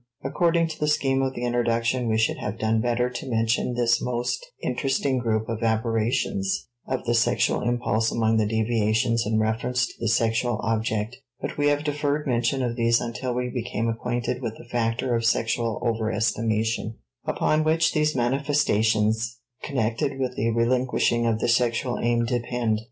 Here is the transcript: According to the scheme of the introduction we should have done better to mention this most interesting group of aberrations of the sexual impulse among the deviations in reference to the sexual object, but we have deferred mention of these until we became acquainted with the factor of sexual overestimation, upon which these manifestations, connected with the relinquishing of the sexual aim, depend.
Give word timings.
According 0.23 0.67
to 0.69 0.79
the 0.79 0.87
scheme 0.87 1.21
of 1.21 1.35
the 1.35 1.45
introduction 1.45 2.07
we 2.07 2.17
should 2.17 2.39
have 2.39 2.57
done 2.57 2.81
better 2.81 3.07
to 3.07 3.29
mention 3.29 3.75
this 3.75 4.01
most 4.01 4.43
interesting 4.63 5.19
group 5.19 5.47
of 5.47 5.61
aberrations 5.61 6.67
of 6.87 7.05
the 7.05 7.13
sexual 7.13 7.61
impulse 7.61 8.11
among 8.11 8.37
the 8.37 8.47
deviations 8.47 9.27
in 9.27 9.37
reference 9.37 9.85
to 9.85 9.93
the 9.99 10.07
sexual 10.07 10.57
object, 10.63 11.17
but 11.39 11.55
we 11.55 11.67
have 11.67 11.83
deferred 11.83 12.25
mention 12.25 12.63
of 12.63 12.75
these 12.75 12.99
until 12.99 13.35
we 13.35 13.51
became 13.53 13.87
acquainted 13.87 14.41
with 14.41 14.57
the 14.57 14.65
factor 14.71 15.13
of 15.13 15.23
sexual 15.23 15.79
overestimation, 15.83 16.95
upon 17.25 17.63
which 17.63 17.93
these 17.93 18.15
manifestations, 18.15 19.37
connected 19.61 20.17
with 20.19 20.35
the 20.35 20.49
relinquishing 20.49 21.27
of 21.27 21.37
the 21.37 21.47
sexual 21.47 21.99
aim, 22.01 22.25
depend. 22.25 22.79